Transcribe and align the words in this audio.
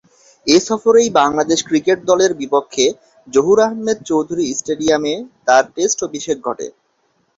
এ 0.47 0.57
সফরেই 0.67 1.09
বাংলাদেশ 1.19 1.59
ক্রিকেট 1.69 1.99
দলের 2.09 2.31
বিপক্ষে 2.41 2.85
জহুর 3.27 3.59
আহমেদ 3.65 3.97
চৌধুরী 4.09 4.45
স্টেডিয়াম 4.53 5.03
এ 5.07 5.15
তার 5.47 5.63
টেস্ট 5.75 5.99
অভিষেক 6.07 6.37
ঘটে। 6.47 6.67